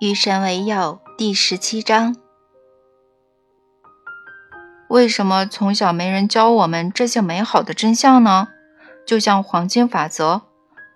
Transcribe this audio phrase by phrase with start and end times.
[0.00, 2.16] 与神为友第十七章：
[4.88, 8.48] 为什么从小没人教我们这些美好的真相呢？
[9.06, 10.40] 就像黄金法则，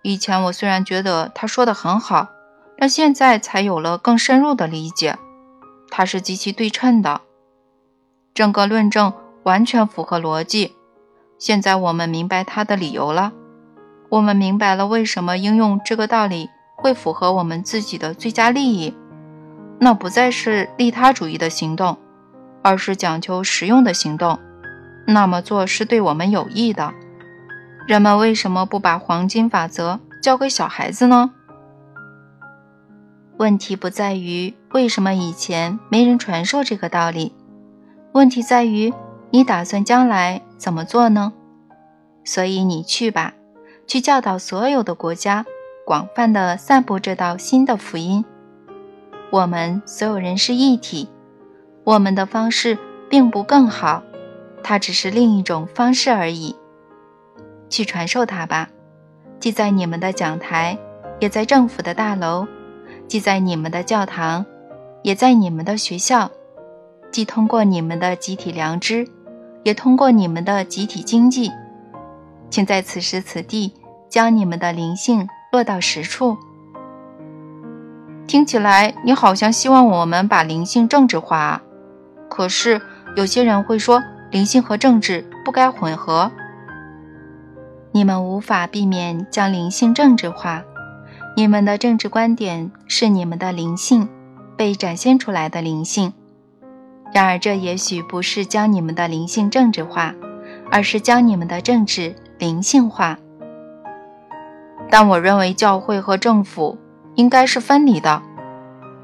[0.00, 2.28] 以前我虽然觉得他说的很好，
[2.78, 5.18] 但现在才有了更深入的理解。
[5.90, 7.20] 它是极其对称的，
[8.32, 9.12] 整个论证
[9.42, 10.74] 完全符合逻辑。
[11.38, 13.34] 现在我们明白它的理由了，
[14.08, 16.48] 我们明白了为什么应用这个道理。
[16.76, 18.92] 会符合我们自己的最佳利益，
[19.78, 21.98] 那不再是利他主义的行动，
[22.62, 24.38] 而是讲求实用的行动。
[25.06, 26.92] 那么做是对我们有益的。
[27.86, 31.32] 人们为什么不把黄金法则教给小孩子呢？
[33.36, 37.34] 问题不在于为什么以前没人传授这个道理，
[38.12, 38.94] 问题在于
[39.30, 41.32] 你打算将来怎么做呢？
[42.24, 43.34] 所以你去吧，
[43.86, 45.44] 去教导所有的国家。
[45.84, 48.24] 广泛的散布这道新的福音。
[49.30, 51.08] 我们所有人是一体，
[51.82, 54.02] 我们的方式并不更好，
[54.62, 56.54] 它只是另一种方式而已。
[57.68, 58.68] 去传授它吧，
[59.40, 60.78] 既在你们的讲台，
[61.18, 62.46] 也在政府的大楼；
[63.08, 64.46] 既在你们的教堂，
[65.02, 66.30] 也在你们的学校；
[67.10, 69.08] 既通过你们的集体良知，
[69.64, 71.50] 也通过你们的集体经济。
[72.50, 73.72] 请在此时此地
[74.08, 75.28] 将你们的灵性。
[75.52, 76.36] 落到实处，
[78.26, 81.62] 听起来你好像希望我们把灵性政治化。
[82.28, 82.80] 可是
[83.16, 86.32] 有些人会说，灵性和政治不该混合。
[87.92, 90.64] 你们无法避免将灵性政治化。
[91.36, 94.08] 你们的政治观点是你们的灵性
[94.56, 96.12] 被展现出来的灵性。
[97.12, 100.14] 然而，这也许不是将你们的灵性政治化，
[100.70, 103.18] 而是将你们的政治灵性化。
[104.90, 106.78] 但我认为教会和政府
[107.14, 108.22] 应该是分离的。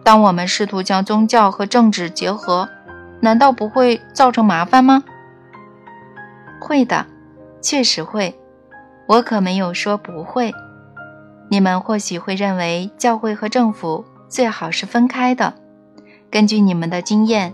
[0.02, 2.68] 当我们试图将宗教和政治结合，
[3.20, 5.04] 难道不会造成麻烦吗？
[6.60, 7.06] 会的，
[7.60, 8.34] 确实会。
[9.06, 10.52] 我可没有说不会。
[11.48, 15.54] 你们或许会认为教会和政府最好是分开的。
[16.30, 17.52] 根据你们的经验，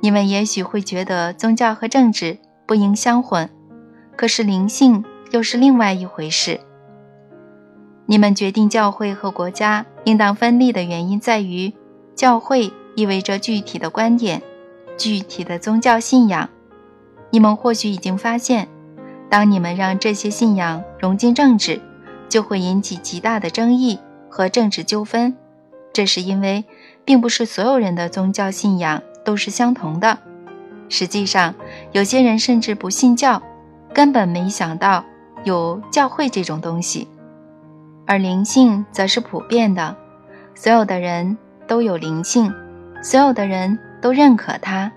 [0.00, 3.50] 你们也许会觉得宗教和政治不应相混。
[4.16, 6.60] 可是灵性又是另外一回事。
[8.06, 11.72] 你们决定教会和国家应当分立的原因在于，
[12.14, 14.42] 教会意味着具体的观点、
[14.98, 16.50] 具体的宗教信仰。
[17.30, 18.68] 你们或许已经发现，
[19.30, 21.80] 当你们让这些信仰融进政治，
[22.28, 23.98] 就会引起极大的争议
[24.28, 25.34] 和政治纠纷。
[25.92, 26.64] 这是因为，
[27.04, 30.18] 并不是所有人的宗教信仰都是相同的。
[30.90, 31.54] 实际上，
[31.92, 33.42] 有些人甚至不信教，
[33.94, 35.04] 根本没想到
[35.44, 37.08] 有教会这种东西。
[38.06, 39.96] 而灵性则是普遍的，
[40.54, 42.52] 所有的人都有灵性，
[43.02, 44.92] 所有的人都认可它。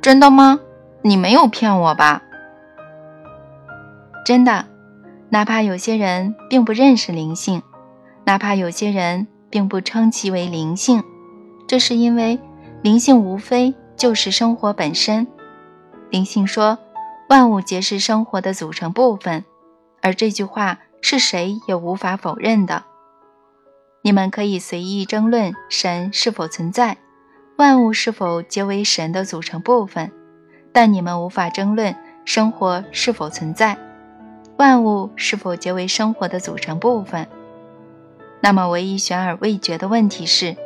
[0.00, 0.58] 真的吗？
[1.02, 2.22] 你没有骗我吧？
[4.24, 4.64] 真的，
[5.28, 7.62] 哪怕有些人并不认识灵性，
[8.24, 11.04] 哪怕有些人并不称其为灵性，
[11.68, 12.40] 这是因为
[12.82, 15.26] 灵性无非就是生活本身。
[16.08, 16.78] 灵性说，
[17.28, 19.44] 万物皆是生活的组成部分，
[20.00, 20.78] 而这句话。
[21.02, 22.84] 是谁也无法否认的。
[24.00, 26.96] 你们可以随意争论神是否存在，
[27.56, 30.10] 万物是否皆为神的组成部分，
[30.72, 33.76] 但你们无法争论生活是否存在，
[34.56, 37.28] 万物是否皆为生活的组成部分。
[38.40, 40.56] 那么，唯一悬而未决的问题是：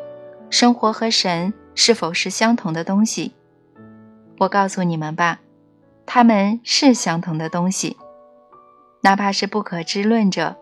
[0.48, 3.34] 生活和神是否是相同的东西？
[4.38, 5.40] 我告诉你们吧，
[6.06, 7.96] 它们是相同的东西。
[9.06, 10.56] 哪怕是不可知论者，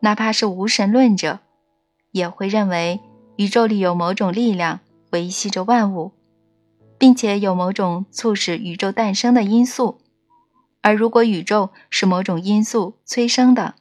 [0.00, 1.38] 哪怕是无神论者，
[2.10, 2.98] 也会认为
[3.36, 4.80] 宇宙里有某种力量
[5.12, 6.10] 维系着万物，
[6.98, 10.00] 并且有某种促使宇宙诞生的因素。
[10.82, 13.76] 而如果宇宙是某种因素催生的，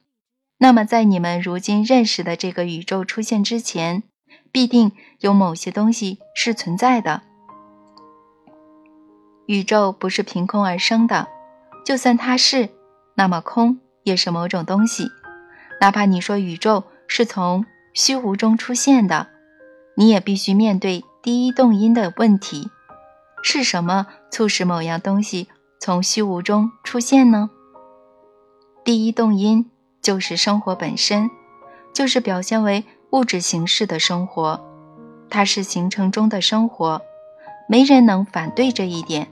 [0.59, 4.03] 那么在你们如今认识的这个宇宙出现之前，
[4.51, 4.91] 必定
[5.21, 7.23] 有某些东西是存在的。
[9.47, 11.27] 宇宙不是凭空而生的，
[11.83, 12.69] 就算它是，
[13.15, 13.79] 那么空。
[14.05, 15.11] 也是某种东西，
[15.81, 19.27] 哪怕你说宇宙是从虚无中出现的，
[19.95, 22.69] 你也必须面对第一动因的问题：
[23.41, 25.49] 是什么促使某样东西
[25.79, 27.49] 从虚无中出现呢？
[28.83, 29.71] 第一动因
[30.03, 31.31] 就是生活本身，
[31.91, 34.63] 就是表现为物质形式的生活，
[35.31, 37.01] 它是形成中的生活，
[37.67, 39.27] 没人能反对这一点，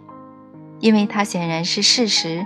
[0.80, 2.44] 因为它显然是事实。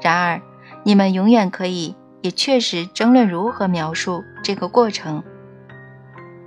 [0.00, 0.40] 然而。
[0.86, 5.20] 你们永远可以，也确实争论如何描述这个过程。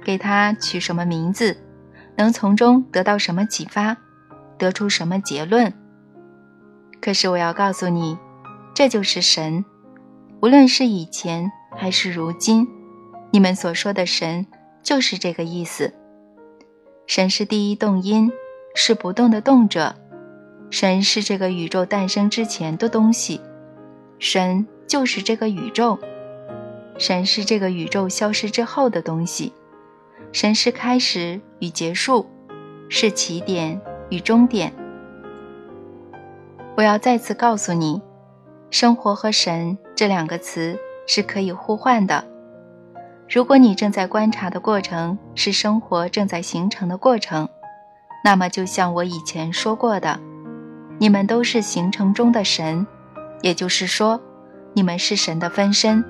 [0.02, 1.58] 给它取什么名字，
[2.16, 3.98] 能从中得到什么启发，
[4.58, 5.74] 得出什么结论。
[7.02, 8.18] 可是我要告诉你，
[8.74, 9.66] 这就是神。
[10.42, 12.66] 无论是以前还是如今，
[13.32, 14.48] 你们所说的神
[14.82, 15.94] 就是这个意思。
[17.08, 18.32] 神是第一动因，
[18.74, 19.94] 是不动的动者。
[20.72, 23.42] 神是这个宇宙诞生之前的东西，
[24.20, 25.98] 神就是这个宇宙。
[26.98, 29.54] 神是这个宇宙消失之后的东西，
[30.34, 32.30] 神是开始与结束，
[32.90, 33.80] 是起点
[34.10, 34.74] 与终点。
[36.76, 38.02] 我要再次告诉你，
[38.70, 40.78] 生活和神这两个词
[41.08, 42.26] 是可以互换的。
[43.30, 47.48] 如果你正在观察的过程是生活正在形成的过程，
[48.26, 50.20] 那么就像我以前说过的。
[50.98, 52.86] 你们都是形成中的神，
[53.42, 54.20] 也就是说，
[54.74, 56.04] 你们是神的分身。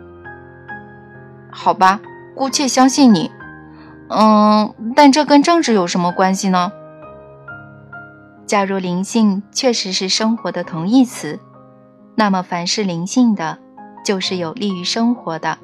[1.51, 1.99] 好吧，
[2.35, 3.31] 姑且相信你。
[4.09, 6.71] 嗯，但这跟政治有什么关系呢？
[8.45, 11.39] 假如灵性确实是生活的同义词，
[12.15, 13.59] 那么凡是灵性的，
[14.03, 15.57] 就是有利于生活的。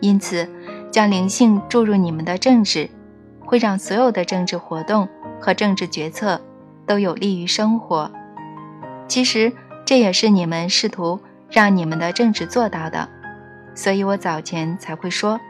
[0.00, 0.48] 因此，
[0.90, 2.88] 将灵性注入你们的政治，
[3.44, 5.08] 会让所有的政治活动
[5.40, 6.40] 和政治决策
[6.86, 8.10] 都有利于生活。
[9.08, 9.52] 其实
[9.84, 11.20] 这也是你们试图
[11.50, 13.08] 让你们的政治做到的，
[13.74, 15.40] 所以我早前才会说，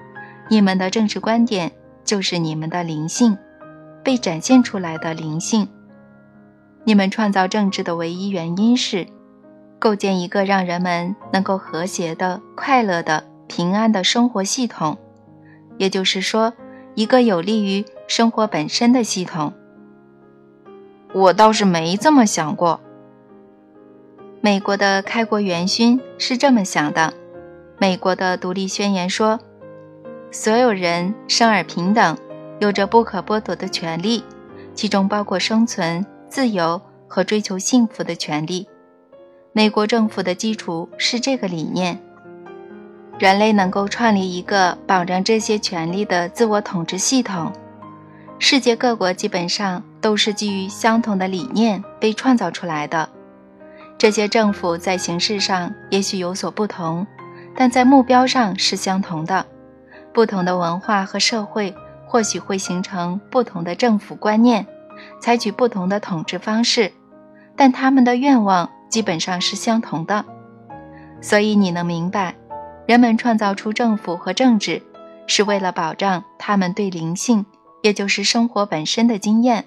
[0.48, 1.70] 你们的政治观点
[2.04, 3.36] 就是你们的灵性
[4.02, 5.68] 被展现出来的灵性。
[6.84, 9.06] 你们创造政治的唯一原因是
[9.78, 14.98] 构建一个让人们能够和谐的、快乐的、平安的生活系统，
[15.78, 16.52] 也就是说，
[16.96, 19.52] 一个有利于生活本身的系统。
[21.14, 22.80] 我倒是没这么想过。
[24.44, 27.14] 美国的开国元勋是这么想的：
[27.78, 29.38] 美国的独立宣言说，
[30.32, 32.18] 所有人生而平等，
[32.58, 34.24] 有着不可剥夺的权利，
[34.74, 38.66] 其中包括生存、自由和追求幸福的权利。
[39.52, 41.96] 美国政府的基础是这个理念：
[43.20, 47.52] 人类能够创立一个保障这些权利的自我统治系统。
[48.40, 53.08] 世界各国基本上都是基于相同的理念被创造出来的。
[54.02, 57.06] 这些政府在形式上也许有所不同，
[57.54, 59.46] 但在目标上是相同的。
[60.12, 61.72] 不同的文化和社会
[62.04, 64.66] 或许会形成不同的政府观念，
[65.20, 66.92] 采取不同的统治方式，
[67.54, 70.24] 但他们的愿望基本上是相同的。
[71.20, 72.34] 所以你能明白，
[72.88, 74.82] 人们创造出政府和政治，
[75.28, 77.46] 是为了保障他们对灵性，
[77.82, 79.64] 也就是生活本身的经验。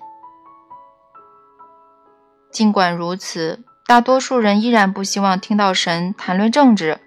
[2.52, 3.64] 尽管如此。
[3.88, 6.98] 大多数人依然不希望听到神谈论政治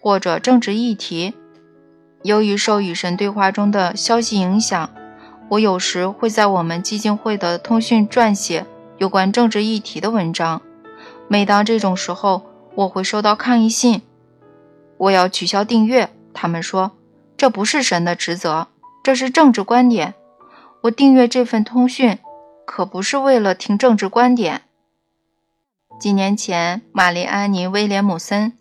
[0.00, 1.34] 或者政治议题。
[2.22, 4.88] 由于受与神对话中的消息影响，
[5.50, 8.64] 我有时会在我们基金会的通讯撰写
[8.96, 10.62] 有关政治议题的文章。
[11.28, 14.00] 每当这种时候，我会收到抗议信。
[14.96, 16.08] 我要取消订阅。
[16.32, 16.92] 他们说
[17.36, 18.68] 这不是神的职责，
[19.02, 20.14] 这是政治观点。
[20.84, 22.18] 我订阅这份通讯，
[22.64, 24.62] 可不是为了听政治观点。
[26.04, 28.52] 几年前，玛丽安妮·威廉姆森，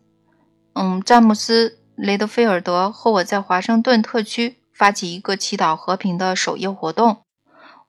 [0.76, 7.18] 嗯，詹姆斯·雷德菲尔德和我在华盛顿特区发起一个祈祷和平的守夜活动。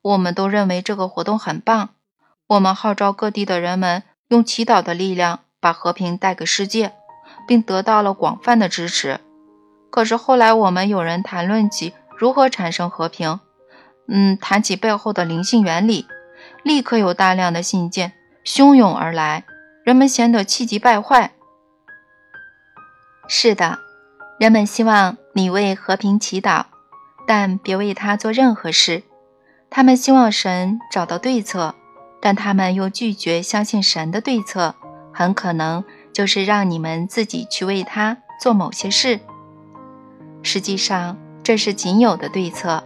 [0.03, 1.91] 我们都认为这个活动很棒。
[2.49, 6.95] 我们号召各地的人们用祈祷的力量把和平带给世界，
[7.47, 9.21] 并得到了广泛的支持。
[9.89, 13.39] 可是后来，我们有人谈论起如何产生和平，
[14.09, 16.09] 嗯，谈起背后的灵性原理，
[16.65, 18.15] 立刻有大量的信件。
[18.45, 19.45] 汹涌而来，
[19.85, 21.33] 人们显得气急败坏。
[23.27, 23.79] 是的，
[24.39, 26.65] 人们希望你为和平祈祷，
[27.27, 29.03] 但别为他做任何事。
[29.71, 31.75] 他们希望神找到对策，
[32.21, 34.75] 但他们又拒绝相信神的对策，
[35.13, 35.83] 很可能
[36.13, 39.19] 就是让你们自己去为他做某些事。
[40.43, 42.85] 实际上，这是仅有的对策，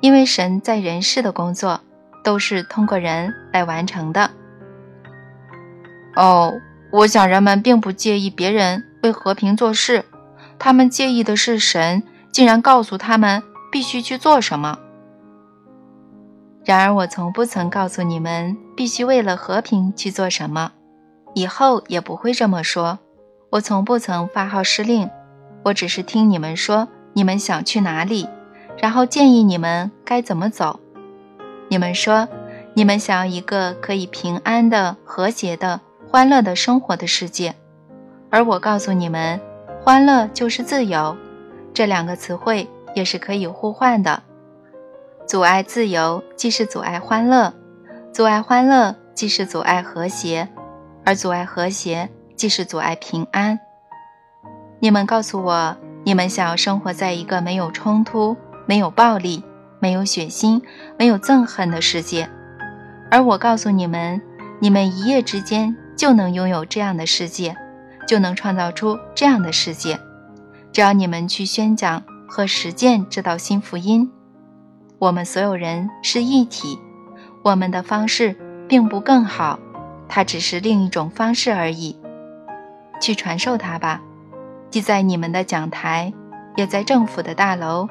[0.00, 1.80] 因为神在人世的工作
[2.24, 4.28] 都是通过人来完成的。
[6.16, 6.52] 哦，
[6.90, 10.04] 我想人们并不介意别人为和平做事，
[10.58, 14.78] 他们介意的是神竟然告诉他们必须去做什么。
[16.64, 20.72] 然而，我从不曾告诉你们必须为了和平去做什么，
[21.34, 22.98] 以后也不会这么说。
[23.50, 25.08] 我从不曾发号施令，
[25.64, 28.28] 我只是听你们说你们想去哪里，
[28.78, 30.80] 然后建议你们该怎么走。
[31.68, 32.26] 你们说
[32.74, 35.82] 你们想要一个可以平安的、和谐的。
[36.08, 37.54] 欢乐的生活的世界，
[38.30, 39.40] 而我告诉你们，
[39.82, 41.16] 欢乐就是自由，
[41.74, 44.22] 这两个词汇也是可以互换的。
[45.26, 47.52] 阻碍自由既是阻碍欢乐，
[48.12, 50.48] 阻碍欢乐既是阻碍和谐，
[51.04, 53.58] 而阻碍和谐既是阻碍平安。
[54.78, 59.42] 你们告诉我，你们想要生活在一个没有冲突、没有暴力、
[59.80, 60.62] 没有血腥、
[60.96, 62.30] 没有憎恨的世界，
[63.10, 64.22] 而我告诉你们，
[64.60, 67.56] 你们一夜之间就能拥有这样的世界，
[68.06, 69.98] 就能创造出这样的世界。
[70.72, 74.12] 只要你们去宣讲和实践这道新福音，
[74.98, 76.78] 我们所有人是一体。
[77.42, 78.36] 我们的方式
[78.68, 79.58] 并不更好，
[80.08, 81.96] 它只是另一种方式而已。
[83.00, 84.02] 去传授它吧，
[84.70, 86.12] 既在你们的讲台，
[86.56, 87.86] 也在政府的大楼；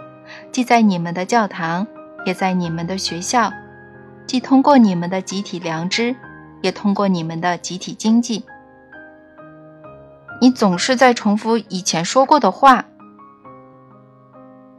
[0.51, 1.87] 既在你们的教堂，
[2.25, 3.49] 也在你们的学校；
[4.27, 6.15] 既通过你们的集体良知，
[6.65, 8.43] 也通过你们的集体经济。
[10.41, 12.85] 你总是在重复以前说过的话，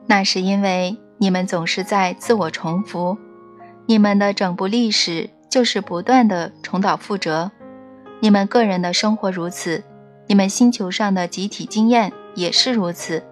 [0.07, 3.17] 那是因为你们总是在自我重复。
[3.87, 7.53] 你们的整部历史就是不断的重蹈覆辙。
[8.19, 9.85] 你们个人的生活如此，
[10.27, 13.23] 你们星球上的集体经验也是如此。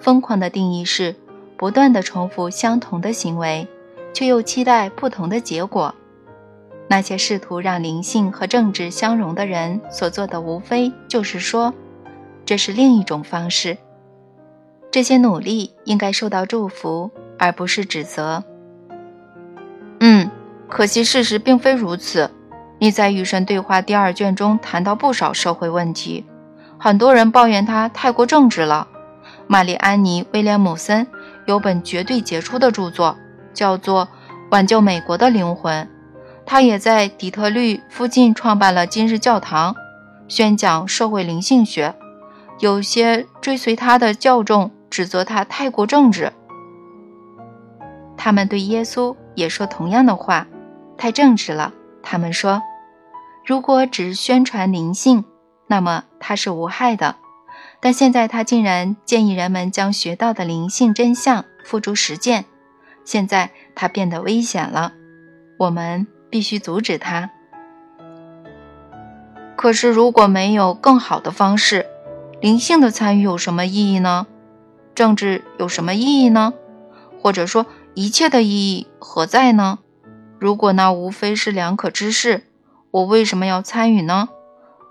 [0.00, 1.14] 疯狂的定义是
[1.56, 3.68] 不断的重复相同的行为，
[4.12, 5.94] 却又期待不同的结果。
[6.88, 11.72] 那些试图让灵性和政治相融的人所做的，无非就是说，
[12.44, 13.78] 这是另一种方式。
[14.90, 18.44] 这些努力应该受到祝福，而不是指责。
[20.00, 20.30] 嗯，
[20.68, 22.30] 可惜事实并非如此。
[22.78, 26.24] 你在《与神对话》第二卷中谈到不少社会问题，
[26.78, 28.86] 很多人抱怨他太过政治了。
[29.46, 31.06] 玛丽安妮·威廉姆森
[31.46, 33.16] 有本绝对杰出的著作，
[33.54, 34.06] 叫做
[34.50, 35.84] 《挽救美国的灵魂》。
[36.46, 39.74] 他也在底特律附近创办了今日教堂，
[40.28, 41.94] 宣讲社会灵性学。
[42.60, 46.32] 有些追随他的教众指责他太过政治。
[48.16, 50.46] 他们对耶稣也说同样的话，
[50.96, 51.72] 太正直了。
[52.02, 52.62] 他们说，
[53.44, 55.24] 如果只宣传灵性，
[55.66, 57.16] 那么他是无害的。
[57.80, 62.44] 但现在他竟然建议人们将学到的灵性真相付诸实践。
[63.04, 64.92] 现在他变得危险了。
[65.58, 66.06] 我们。
[66.34, 67.30] 必须阻止他。
[69.54, 71.86] 可是，如果没有更好的方式，
[72.40, 74.26] 灵性的参与有什么意义呢？
[74.96, 76.52] 政治有什么意义呢？
[77.22, 79.78] 或者说，一切的意义何在呢？
[80.40, 82.42] 如果那无非是两可之事，
[82.90, 84.28] 我为什么要参与呢？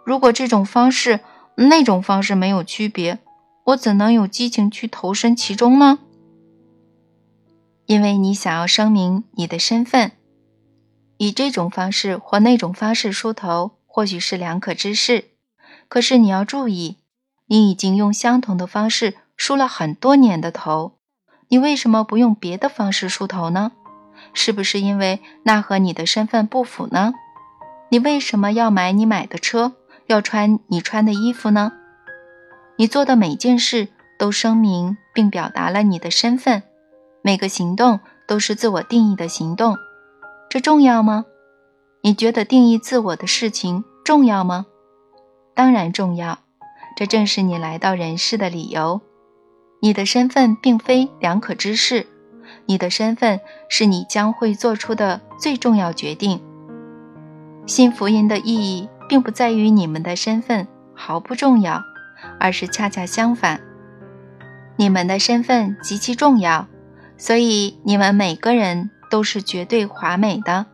[0.06, 1.20] 如果这种方式、
[1.56, 3.20] 那种方式没有区别，
[3.66, 6.00] 我怎能有激情去投身其中呢？
[7.86, 10.14] 因为你想要声明你的身份。
[11.18, 15.26] 以这种方式或那种方式梳头，或许是两可之事。
[15.88, 16.98] 可是你要注意，
[17.48, 20.98] 你已经用相同的方式梳了很多年的头，
[21.50, 23.74] 你为什么不用别的方式梳头呢？
[24.34, 27.14] 是不是因为那和你的身份不符呢？
[27.90, 29.74] 你为什么要买你买的车，
[30.08, 31.74] 要穿你穿的衣服呢？
[32.78, 36.64] 你做的每件事都声明并表达了你的身份，
[37.22, 39.78] 每个行动都是自我定义的行动。
[40.54, 41.26] 这重要吗？
[42.04, 44.68] 你觉得定义自我的事情重要吗？
[45.56, 46.38] 当然重要，
[46.96, 49.02] 这正是你来到人世的理由。
[49.82, 52.06] 你的身份并非两可之事，
[52.68, 56.40] 你的身份是你将会做出的最重要决定。
[57.66, 61.82] 新福音的意义并不在于你们的身份毫不重要，
[62.40, 63.60] 而是恰恰相反，
[64.76, 66.68] 你们的身份极其重要，
[67.18, 68.92] 所以你们每个人。
[69.14, 70.66] 都是绝对华美的。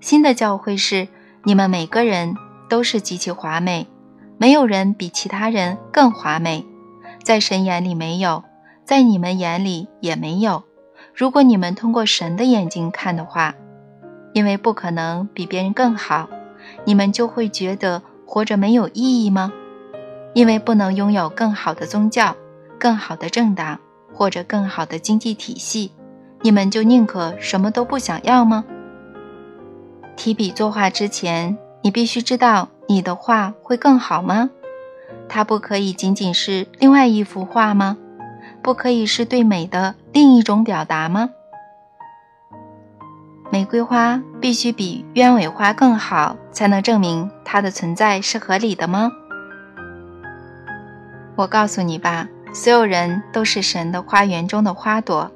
[0.00, 1.06] 新的教会是
[1.44, 2.34] 你们每个人
[2.68, 3.86] 都是极其华美，
[4.38, 6.66] 没有人比其他人更华美。
[7.22, 8.42] 在神眼里没有，
[8.84, 10.64] 在你们眼里也没有。
[11.14, 13.54] 如果你们通过神的眼睛看的话，
[14.32, 16.28] 因为不可能比别人更好，
[16.84, 19.52] 你们就会觉得活着没有意义吗？
[20.34, 22.34] 因为不能拥有更好的宗教、
[22.80, 23.78] 更好的政党
[24.12, 25.92] 或者更好的经济体系。
[26.42, 28.64] 你们就宁可什么都不想要吗？
[30.16, 34.50] 提笔作画之前，你必须知道你的画会更好吗？
[35.28, 37.96] 它不可以仅仅是另外一幅画吗？
[38.62, 41.30] 不可以是对美的另一种表达吗？
[43.50, 49.10] 玫瑰花必须比鸢尾花更好，才能证明它的存在是合理的吗？
[51.36, 55.30] 我告诉你吧，所有人都是神的花园中的花朵。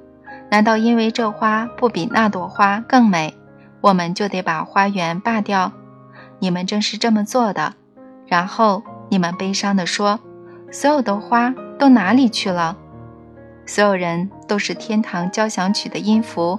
[0.50, 3.35] 难道因为这花不比那朵花更美，
[3.80, 5.73] 我们就得把花园罢掉？
[6.40, 7.75] 你们正是这么做的。
[8.26, 10.19] 然后你们悲伤地说
[10.71, 12.76] ：“所有的花都哪里去了？”
[13.66, 16.59] 所有人都是天堂交响曲的音符，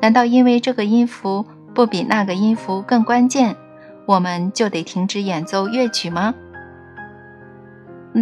[0.00, 3.56] 难道因为这个音符不比那个音符更关键，
[4.06, 6.34] 我们就得停止演奏乐曲吗？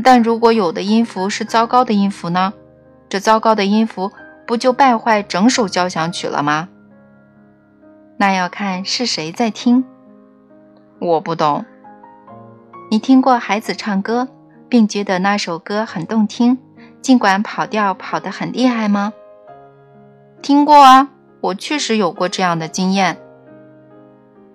[0.03, 2.55] 但如果有的音符是糟糕的音符呢？
[3.11, 4.11] 这糟糕的音符
[4.53, 6.69] 不就败坏整首交响曲了吗？
[8.19, 9.87] 那要看是谁在听。
[10.99, 11.65] 我不懂。
[12.91, 14.29] 你听过孩子唱歌，
[14.69, 16.59] 并觉得那首歌很动听，
[17.01, 19.15] 尽管跑调跑得很厉害吗？
[20.43, 21.09] 听过啊，
[21.41, 23.17] 我确实有过这样的经验。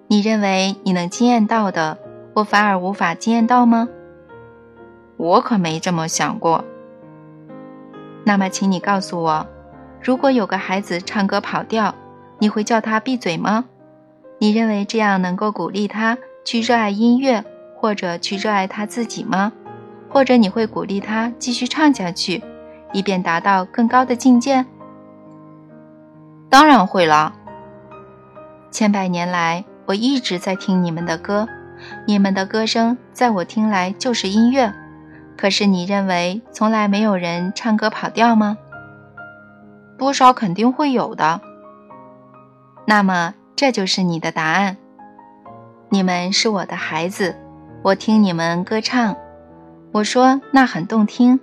[0.05, 1.97] 你认为你能惊艳到的，
[2.35, 3.89] 我反而无法惊艳到吗？
[5.17, 6.63] 我可没这么想过。
[8.23, 9.47] 那么，请你告诉我，
[10.01, 11.93] 如果有个孩子唱歌跑调，
[12.39, 13.65] 你会叫他闭嘴吗？
[14.39, 17.43] 你认为这样能够鼓励他去热爱音乐，
[17.75, 19.51] 或者去热爱他自己吗？
[20.09, 22.43] 或者你会鼓励他继续唱下去，
[22.93, 24.65] 以便达到更高的境界？
[26.49, 27.33] 当然会了。
[28.71, 31.47] 千百年来，我一直在听你们的歌，
[32.05, 34.73] 你们的歌声在我听来就是音乐。
[35.35, 38.57] 可是你认为从来没有人唱歌跑调吗？
[39.97, 41.41] 多少肯定会有的。
[42.85, 44.77] 那么这就是你的答案。
[45.89, 47.35] 你们是我的孩子，
[47.83, 49.15] 我听你们歌唱，
[49.93, 51.39] 我说那很动听。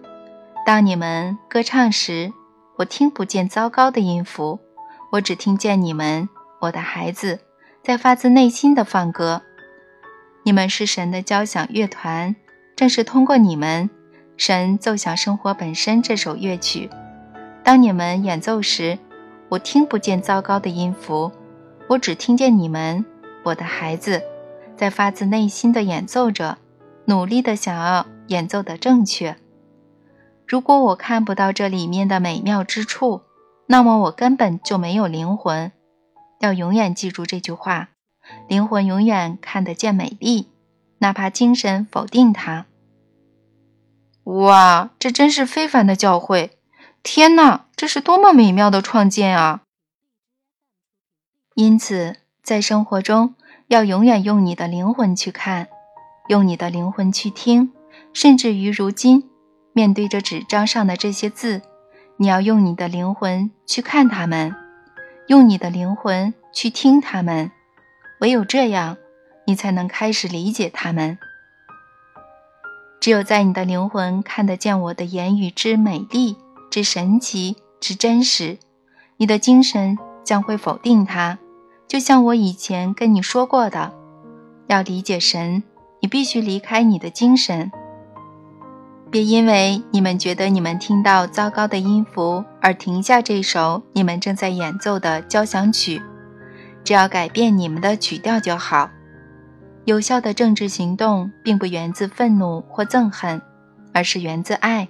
[0.66, 2.32] 当你们歌唱时，
[2.76, 4.60] 我听不见糟糕的音符，
[5.12, 6.28] 我只听见你们，
[6.60, 7.40] 我的孩子，
[7.82, 9.42] 在发自内心的放歌。
[10.44, 12.36] 你们是神的交响乐团。
[12.76, 13.88] 正是通过你们，
[14.36, 16.90] 神奏响生活本身这首乐曲。
[17.64, 18.98] 当你们演奏时，
[19.48, 21.32] 我听不见糟糕的音符，
[21.88, 23.02] 我只听见你们，
[23.42, 24.22] 我的孩子，
[24.76, 26.58] 在发自内心的演奏着，
[27.06, 29.36] 努力的想要演奏的正确。
[30.46, 33.22] 如果我看不到这里面的美妙之处，
[33.66, 35.72] 那么我根本就没有灵魂。
[36.40, 37.88] 要永远记住这句话：
[38.46, 40.48] 灵魂永远看得见美丽。
[40.98, 42.66] 哪怕精神否定它。
[44.24, 46.50] 哇，这真是非凡的教诲！
[47.04, 49.60] 天哪，这是多么美妙的创建啊！
[51.54, 53.36] 因此，在生活中
[53.68, 55.68] 要永远用你的灵魂去看，
[56.28, 57.70] 用你的灵魂去听，
[58.12, 59.30] 甚至于如今
[59.72, 61.62] 面对着纸张上的这些字，
[62.16, 64.56] 你要用你的灵魂去看它们，
[65.28, 67.52] 用你的灵魂去听它们。
[68.20, 68.96] 唯有这样。
[69.46, 71.18] 你才能开始理解他们。
[72.98, 76.38] 只有在你的灵魂看得见我的言语之美丽、
[76.74, 78.58] 之神奇、之真实，
[79.16, 81.38] 你的精神将会否定它。
[81.86, 83.94] 就像我以前跟你说过的，
[84.66, 85.62] 要理解神，
[86.00, 87.70] 你必须离开你的精神。
[89.08, 96.02] 别因为你们觉得你们听到糟糕的音符而停下这首你们正在演奏的交响曲。
[96.82, 98.90] 只要改变你们的曲调就好。
[99.84, 103.40] 有效的政治行动并不源自愤怒或憎恨，
[103.92, 104.88] 而是源自爱。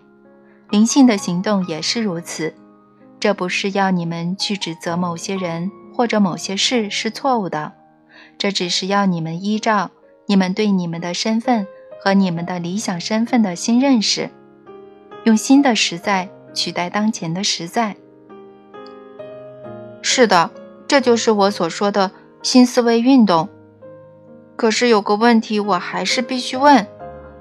[0.71, 2.55] 灵性的行动也是如此。
[3.21, 7.73] 这不是要你们去指责某些人或者某些事是错误的，
[8.37, 9.91] 这只是要你们依照
[10.27, 11.67] 你们对你们的身份
[12.03, 14.31] 和你们的理想身份的新认识，
[15.25, 17.97] 用新的实在取代当前的实在。
[20.03, 20.51] 是的，
[20.87, 22.11] 这就是我所说的
[22.43, 23.49] 新思维运动。
[24.57, 26.87] 可是有个问题，我还是必须问，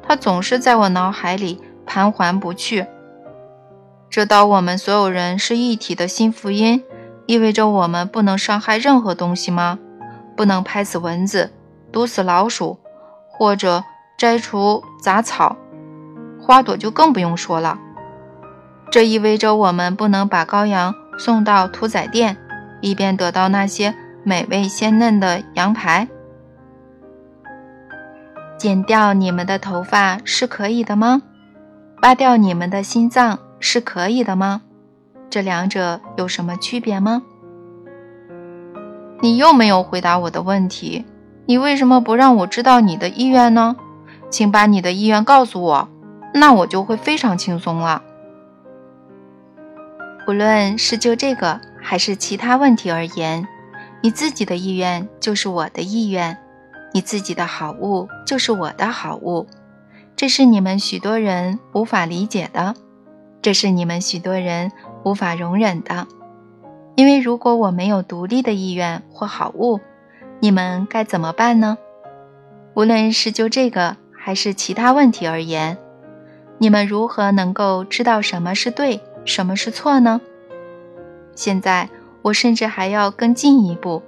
[0.01, 2.85] 它总是在我脑海里盘桓不去。
[4.13, 6.83] 这道我们所有人是一体的新福音，
[7.25, 9.79] 意味着我们不能伤害任何东西吗？
[10.37, 11.51] 不能拍死蚊子、
[11.91, 12.77] 毒死老鼠，
[13.27, 13.83] 或者
[14.15, 15.57] 摘除杂草，
[16.39, 17.79] 花朵就更不用说了。
[18.91, 22.37] 这意味着我们不能把羔羊送到屠宰店，
[22.81, 26.07] 以便得到那些美味鲜嫩的羊排。
[28.59, 31.23] 剪掉你们的头发是可以的吗？
[32.03, 34.61] 挖掉你们的心脏是可以的吗？
[35.29, 37.23] 这两者有什么区别吗？
[39.21, 41.05] 你又没有回答我的问题。
[41.45, 43.77] 你为什么不让我知道你的意愿呢？
[44.29, 45.87] 请把你的意愿告诉我，
[46.33, 48.03] 那我就会非常轻松了。
[50.27, 53.47] 无论是就这个还是其他问题而言，
[54.01, 56.37] 你自己的意愿就是我的意愿。
[56.93, 59.47] 你自己的好物就是我的好物，
[60.17, 62.75] 这是你们许多人无法理解的，
[63.43, 64.71] 这是你们许多人
[65.03, 66.07] 无法容忍的。
[66.95, 69.79] 因为如果我没有独立的意愿或好物，
[70.39, 71.77] 你们该怎么办呢？
[72.73, 75.77] 无论是就这个还是其他问题而言，
[76.57, 80.21] 你们如何能够知道什么是对，什么是错呢？
[81.35, 81.89] 现在
[82.21, 84.01] 我甚至还要更进一步。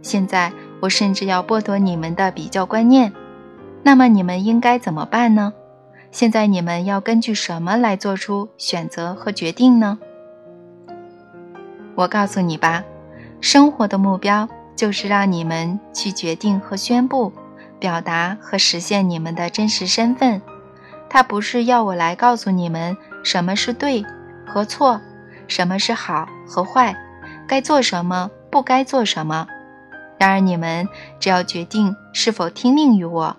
[0.00, 3.12] 现在，我甚至要剥夺你们的比较观念。
[3.82, 5.52] 那么，你们应该怎么办呢？
[6.18, 10.00] 现在，你们要根据什么来做出选择和决定呢？
[11.94, 12.82] 我告诉你吧，
[13.40, 17.32] 生活的目标就是让你们去决定和宣布、
[17.78, 20.42] 表达和实现你们的真实身份。
[21.08, 24.04] 它不是要我来告诉你们什么是对
[24.44, 25.00] 和错，
[25.46, 26.96] 什么是好和坏，
[27.46, 29.46] 该做什么，不该做什么。
[30.18, 30.88] 然而，你们
[31.20, 33.36] 只要决定是否听命于我，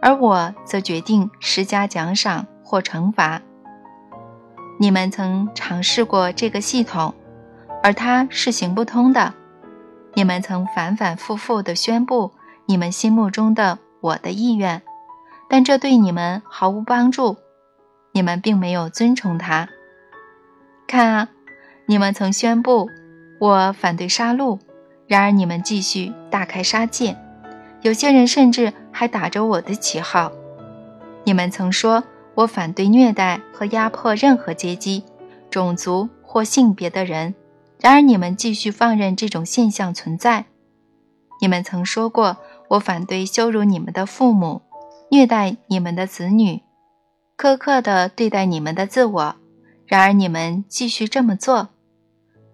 [0.00, 3.40] 而我则决定施加奖赏或惩罚。
[4.78, 7.14] 你们曾尝试过这个系统，
[7.82, 9.34] 而它是行不通的。
[10.14, 12.32] 你们曾反反复复地宣布
[12.66, 14.82] 你们心目中的我的意愿，
[15.48, 17.36] 但这对你们毫无帮助。
[18.12, 19.68] 你们并没有遵从它。
[20.86, 21.28] 看啊，
[21.86, 22.88] 你们曾宣布
[23.38, 24.58] 我反对杀戮。
[25.06, 27.16] 然而，你们继续大开杀戒，
[27.80, 30.32] 有些人甚至还打着我的旗号。
[31.22, 32.02] 你们曾说
[32.34, 35.04] 我反对虐待和压迫任何阶级、
[35.48, 37.36] 种族或性别的人，
[37.78, 40.46] 然而你们继续放任这种现象存在。
[41.40, 42.38] 你们曾说过
[42.70, 44.62] 我反对羞辱你们的父母、
[45.12, 46.62] 虐待你们的子女、
[47.36, 49.36] 苛刻地对待你们的自我，
[49.86, 51.68] 然而你们继续这么做。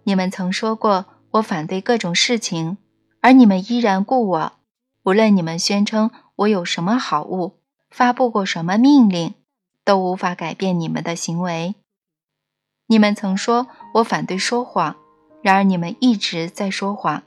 [0.03, 1.07] 你们曾说过。
[1.35, 2.77] 我反对各种事情，
[3.21, 4.53] 而你们依然雇我。
[5.03, 7.59] 无论你们宣称我有什么好物，
[7.91, 9.35] 发布过什么命令，
[9.85, 11.75] 都无法改变你们的行为。
[12.87, 14.97] 你们曾说我反对说谎，
[15.43, 17.23] 然而你们一直在说谎。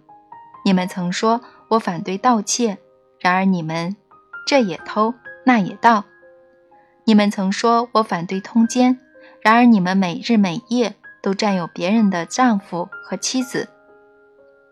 [0.65, 2.77] 你们曾说我反对盗窃，
[3.19, 3.95] 然而你们
[4.45, 5.13] 这也偷
[5.45, 6.03] 那也盗。
[7.05, 8.99] 你们曾说我反对通奸，
[9.41, 13.69] 然而你们每日每夜都占有别人的丈夫和妻子。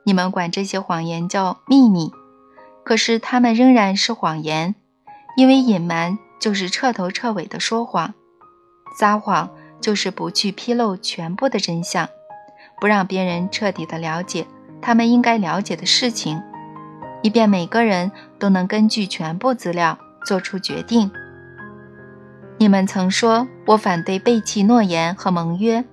[0.04, 2.12] 你们管这些谎言叫秘密，
[2.86, 4.76] 可是他们仍然是谎言，
[5.36, 8.14] 因为隐瞒就是彻头彻尾的说谎，
[8.98, 9.50] 撒谎
[9.82, 12.08] 就是不去披露全部的真相，
[12.80, 14.46] 不让别人彻底的了解
[14.82, 16.40] 他们应该了解的事情，
[17.24, 21.10] 以便每个人都能根据全部资料做出决定。
[22.60, 25.84] 你们曾说我反对背弃诺言和盟约，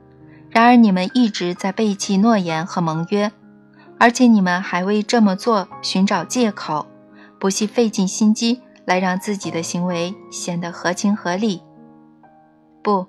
[0.50, 3.32] 然而你们一直在背弃诺言和盟约。
[4.02, 6.88] 而且你们还为这么做寻找借口，
[7.38, 11.62] 不惜费尽心机来让自己的行为显得合情合理。
[12.82, 13.06] 不，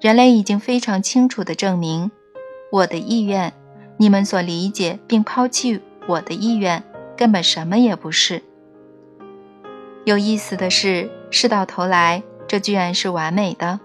[0.00, 2.12] 人类已经非常清楚地证明，
[2.70, 3.52] 我的意愿，
[3.96, 6.84] 你们所理解并抛弃我的意愿，
[7.16, 8.40] 根本什么也不是。
[10.04, 13.80] 有意思的是，事到头来，这居然是完美的，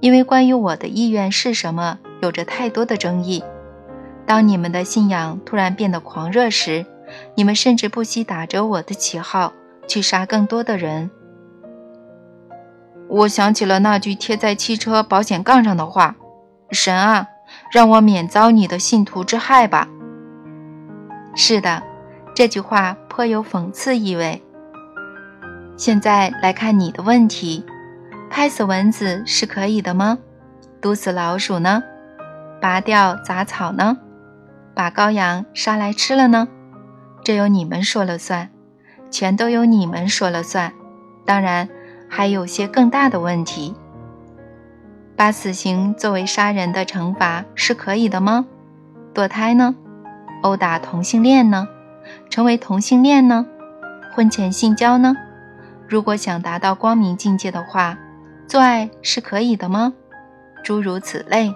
[0.00, 3.44] 因为关于我的意愿是什么，有着太多的争议。
[4.26, 6.84] 当你们的信仰突然变得狂热时，
[7.36, 9.52] 你们甚至不惜打着我的旗号
[9.86, 11.10] 去杀更多的人。
[13.08, 16.16] 我想起了那句贴在汽车保险杠上的话
[16.72, 17.28] ：“神啊，
[17.70, 19.88] 让我免遭你的信徒之害吧。”
[21.36, 21.80] 是的，
[22.34, 24.42] 这句话颇有讽刺意味。
[25.76, 27.64] 现在来看你的问题：
[28.28, 30.18] 拍死蚊子是可以的吗？
[30.80, 31.80] 毒死老鼠呢？
[32.60, 33.96] 拔掉杂草呢？
[34.76, 36.48] 把羔羊杀来吃了呢？
[37.24, 38.50] 这由你们说了算，
[39.10, 40.70] 全都由你们说了算。
[41.24, 41.66] 当然，
[42.10, 43.74] 还有些更大的问题。
[45.16, 48.44] 把死刑作为杀人的惩罚是可以的吗？
[49.14, 49.74] 堕胎呢？
[50.42, 51.66] 殴打同性恋呢？
[52.28, 53.46] 成为同性恋呢？
[54.12, 55.16] 婚前性交呢？
[55.88, 57.98] 如果想达到光明境界的话，
[58.46, 59.94] 做爱是可以的吗？
[60.62, 61.54] 诸如此类。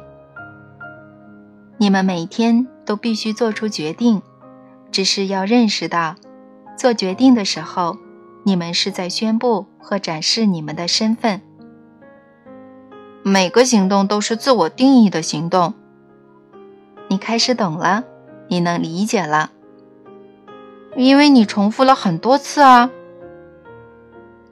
[1.77, 4.21] 你们每天都必须做出决定，
[4.91, 6.17] 只是要认识到，
[6.77, 7.97] 做决定的时候，
[8.43, 11.41] 你们是在宣布和展示你们的身份。
[13.23, 15.73] 每个行动都是自我定义的行动。
[17.07, 18.03] 你开始懂了，
[18.49, 19.53] 你能理解了，
[20.97, 22.91] 因为你重复了很多次啊。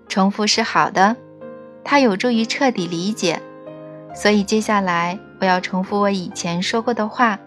[0.07, 1.16] 重复是好的，
[1.83, 3.42] 它有助于彻底理解。
[4.14, 5.18] 所以接下来。
[5.40, 7.38] 我要重复我以前说过的话，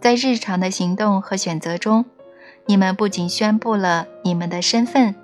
[0.00, 2.04] 在日常的行动和选择中，
[2.66, 5.14] 你们不仅宣布了你们的身份，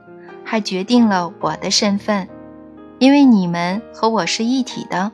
[0.45, 2.29] 还决定了我的身份，
[2.99, 5.13] 因为你们和我是一体的。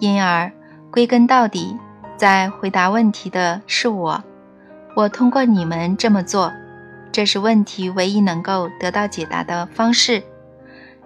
[0.00, 0.50] 因而，
[0.90, 1.76] 归根到底，
[2.16, 4.24] 在回答问题的是我。
[4.96, 6.52] 我通过你们这么做，
[7.12, 10.22] 这是问题唯一能够得到解答的方式。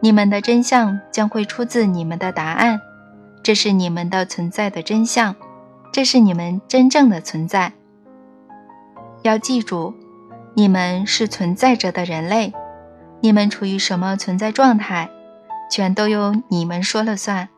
[0.01, 2.81] 你们的真相将会出自你们的答案。
[3.43, 5.37] 这是你们的存在的真相，
[5.97, 7.73] 这是你们真正的存在。
[9.23, 9.95] 要记住，
[10.53, 12.53] 你们是存在着的人类，
[13.23, 15.09] 你们处于什么存在状态，
[15.71, 17.49] 全都由你们说了算。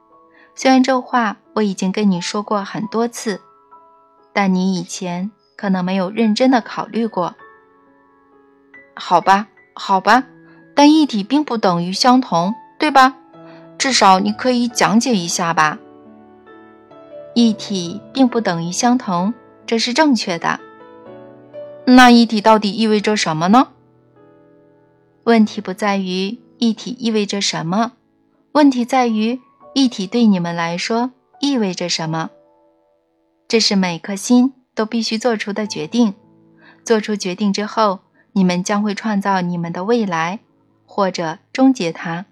[0.55, 3.41] 虽然这话我已经跟你说过很多次，
[4.33, 7.35] 但你以前可能没有认真的考虑过。
[8.95, 10.23] 好吧，好吧，
[10.77, 13.17] 但一体并不等于相同，对吧？
[13.77, 15.81] 至少你可以讲解一下吧。
[17.39, 19.33] 一体并不等于相同，
[19.65, 20.59] 这是正确的。
[21.87, 23.69] 那一体到底意味着什么呢？
[25.23, 27.93] 问题不在于一体意味着什么，
[28.51, 29.41] 问题在于
[29.73, 32.31] 一体对你们来说意味着什么。
[33.47, 36.15] 这是每颗心都必须做出的决定。
[36.85, 38.01] 做出决定之后。
[38.33, 40.39] 你们将会创造你们的未来，
[40.87, 42.27] 或者终结它。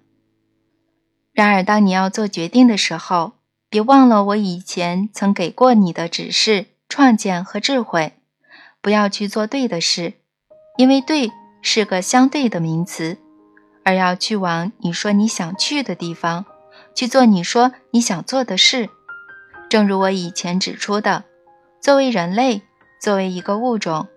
[1.33, 3.33] 然而，当你要做决定的时候，
[3.69, 8.13] 别忘了我以前曾给过你的指示、创建和智慧。
[8.81, 10.13] 不要去做对的事，
[10.77, 13.17] 因为对是个相对的名词，
[13.83, 16.45] 而要去往你说你想去的地方，
[16.95, 18.89] 去做你说你想做的事。
[19.69, 21.25] 正如我以前指出的，
[21.81, 22.61] 作为人类，
[23.01, 24.07] 作为一个物种。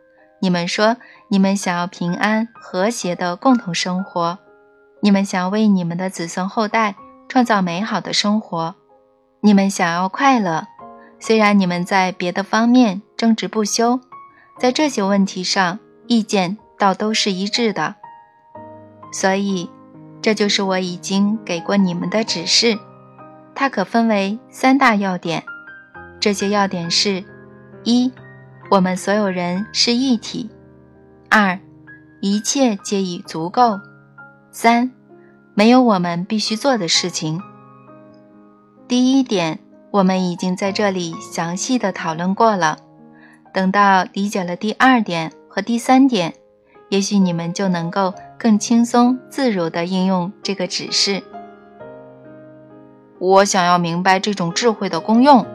[0.40, 0.96] 你们说，
[1.28, 4.38] 你们想要平安和谐的共同生活，
[5.00, 6.94] 你们想为你们的子孙后代
[7.28, 8.76] 创造美好的生活，
[9.42, 10.66] 你们想要快乐。
[11.18, 14.00] 虽然你们在别的方面争执不休，
[14.58, 17.96] 在这些问题上意见倒都是一致的。
[19.12, 19.68] 所以，
[20.22, 22.78] 这就是我已经给过你们的指示。
[23.54, 25.42] 它可分为三大要点，
[26.18, 27.24] 这些要点是：
[27.84, 28.12] 一。
[28.70, 30.48] 我们所有人是一体。
[31.28, 31.58] 二，
[32.20, 33.80] 一切皆已足够。
[34.52, 34.92] 三，
[35.54, 37.42] 没有我们必须做的事情。
[38.90, 39.60] 第一点，
[39.92, 42.78] 我们已经在这里详细的讨论过了。
[43.54, 46.34] 等到理解了第二点和第三点，
[46.88, 51.22] 也许你们就能够更轻松自如地应用这个指示。
[53.20, 55.46] 我想要明白这种智慧的功用，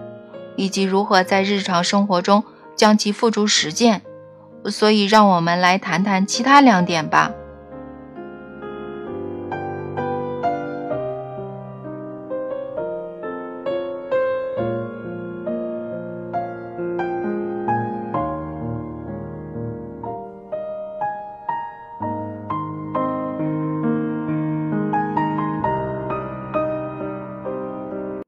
[0.56, 2.42] 以及如何在日常生活中。
[2.78, 4.02] 将其付诸实践，
[4.66, 7.34] 所以让我们来谈谈其他两点吧。